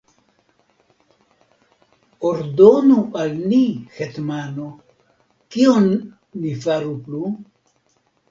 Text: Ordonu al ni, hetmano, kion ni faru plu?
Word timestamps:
Ordonu 2.29 2.95
al 3.23 3.35
ni, 3.51 3.59
hetmano, 3.97 4.65
kion 5.57 5.87
ni 6.41 6.57
faru 6.65 6.97
plu? 7.05 7.23